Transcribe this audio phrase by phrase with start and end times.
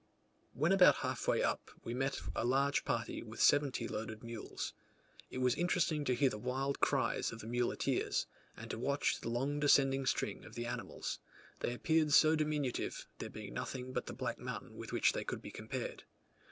[0.53, 4.73] When about half way up we met a large party with seventy loaded mules.
[5.29, 8.25] It was interesting to hear the wild cries of the muleteers,
[8.57, 11.19] and to watch the long descending string of the animals;
[11.59, 15.39] they appeared so diminutive, there being nothing but the black mountains with which they could
[15.39, 16.03] be compared.